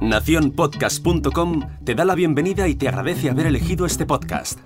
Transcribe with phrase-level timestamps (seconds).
[0.00, 4.60] Naciónpodcast.com te da la bienvenida y te agradece haber elegido este podcast.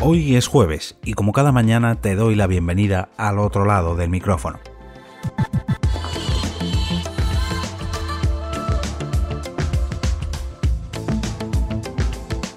[0.00, 4.10] Hoy es jueves y como cada mañana te doy la bienvenida al otro lado del
[4.10, 4.58] micrófono.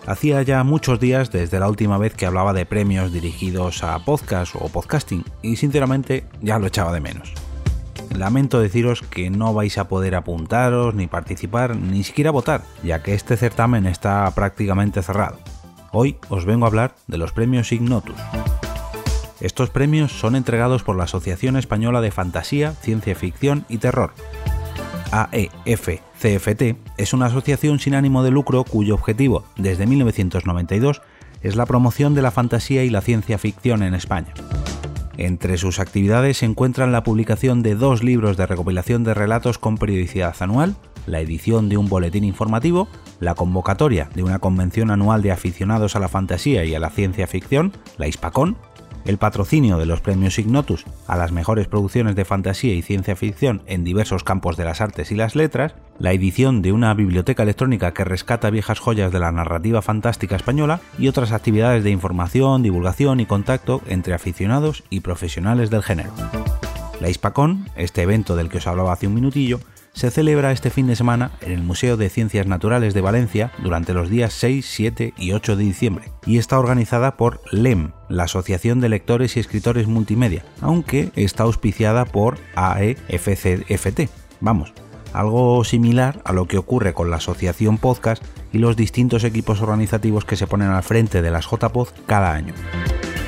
[0.07, 4.55] Hacía ya muchos días desde la última vez que hablaba de premios dirigidos a podcast
[4.55, 7.33] o podcasting y sinceramente ya lo echaba de menos.
[8.15, 13.13] Lamento deciros que no vais a poder apuntaros, ni participar, ni siquiera votar, ya que
[13.15, 15.39] este certamen está prácticamente cerrado.
[15.91, 18.15] Hoy os vengo a hablar de los premios Ignotus.
[19.41, 24.13] Estos premios son entregados por la Asociación Española de Fantasía, Ciencia Ficción y Terror,
[25.11, 31.01] AEFCFT es una asociación sin ánimo de lucro cuyo objetivo, desde 1992,
[31.41, 34.33] es la promoción de la fantasía y la ciencia ficción en España.
[35.17, 39.77] Entre sus actividades se encuentran la publicación de dos libros de recopilación de relatos con
[39.77, 40.75] periodicidad anual,
[41.07, 42.87] la edición de un boletín informativo,
[43.19, 47.25] la convocatoria de una convención anual de aficionados a la fantasía y a la ciencia
[47.25, 48.57] ficción, la ISPACON,
[49.07, 53.61] el patrocinio de los premios Ignotus a las mejores producciones de fantasía y ciencia ficción
[53.65, 57.93] en diversos campos de las artes y las letras, la edición de una biblioteca electrónica
[57.93, 63.19] que rescata viejas joyas de la narrativa fantástica española y otras actividades de información, divulgación
[63.19, 66.11] y contacto entre aficionados y profesionales del género.
[66.99, 69.59] La ISPACON, este evento del que os hablaba hace un minutillo,
[69.97, 73.95] se celebra este fin de semana en el Museo de Ciencias Naturales de Valencia durante
[73.95, 78.79] los días 6, 7 y 8 de diciembre y está organizada por LEM, la Asociación
[78.79, 84.01] de Lectores y Escritores Multimedia, aunque está auspiciada por AEFCFT.
[84.39, 84.71] Vamos,
[85.13, 90.25] algo similar a lo que ocurre con la Asociación Podcast y los distintos equipos organizativos
[90.25, 92.53] que se ponen al frente de las JPod cada año.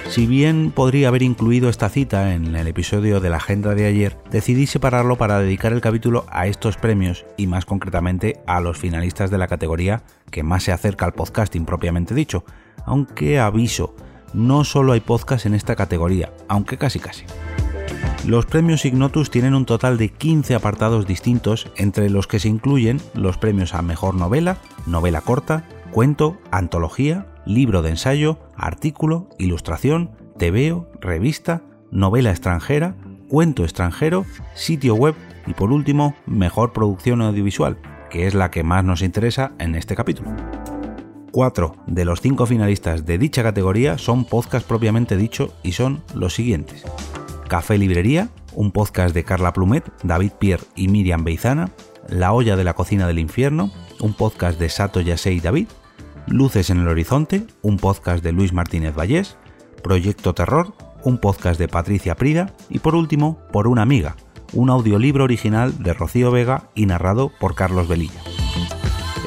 [0.09, 4.17] Si bien podría haber incluido esta cita en el episodio de la agenda de ayer,
[4.31, 9.29] decidí separarlo para dedicar el capítulo a estos premios y más concretamente a los finalistas
[9.29, 12.43] de la categoría que más se acerca al podcasting propiamente dicho,
[12.87, 13.95] aunque aviso,
[14.33, 17.25] no solo hay podcast en esta categoría, aunque casi casi.
[18.25, 22.99] Los premios Ignotus tienen un total de 15 apartados distintos, entre los que se incluyen
[23.13, 30.89] los premios a Mejor Novela, Novela Corta, Cuento, Antología, libro de ensayo, artículo, ilustración, tebeo,
[31.01, 32.95] revista, novela extranjera,
[33.27, 34.25] cuento extranjero,
[34.55, 35.15] sitio web
[35.47, 37.77] y por último, mejor producción audiovisual,
[38.09, 40.31] que es la que más nos interesa en este capítulo.
[41.31, 46.33] Cuatro de los cinco finalistas de dicha categoría son podcast propiamente dicho y son los
[46.33, 46.83] siguientes.
[47.47, 51.71] Café Librería, un podcast de Carla Plumet, David Pierre y Miriam Beizana,
[52.07, 55.67] La olla de la cocina del infierno, un podcast de Sato Yasei David,
[56.29, 59.35] Luces en el Horizonte, un podcast de Luis Martínez Vallés,
[59.81, 60.73] Proyecto Terror,
[61.03, 64.15] un podcast de Patricia Prida y por último, Por una amiga,
[64.53, 68.21] un audiolibro original de Rocío Vega y narrado por Carlos Velilla.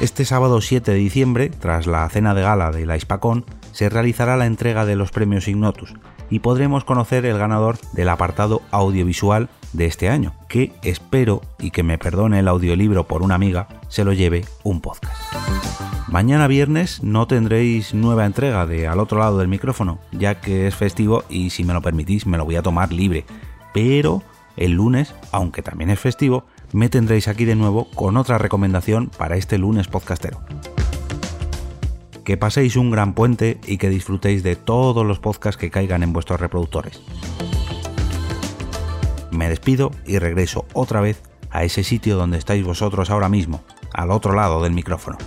[0.01, 4.37] Este sábado 7 de diciembre, tras la cena de gala de la Hispacón, se realizará
[4.37, 5.93] la entrega de los premios Ignotus
[6.29, 11.83] y podremos conocer el ganador del apartado audiovisual de este año, que espero, y que
[11.83, 15.92] me perdone el audiolibro por una amiga, se lo lleve un podcast.
[16.13, 20.75] Mañana viernes no tendréis nueva entrega de Al otro lado del micrófono, ya que es
[20.75, 23.25] festivo y si me lo permitís me lo voy a tomar libre.
[23.73, 24.21] Pero
[24.55, 29.37] el lunes, aunque también es festivo, me tendréis aquí de nuevo con otra recomendación para
[29.37, 30.39] este lunes podcastero.
[32.23, 36.13] Que paséis un gran puente y que disfrutéis de todos los podcasts que caigan en
[36.13, 37.01] vuestros reproductores.
[39.31, 43.63] Me despido y regreso otra vez a ese sitio donde estáis vosotros ahora mismo,
[43.95, 45.17] al otro lado del micrófono.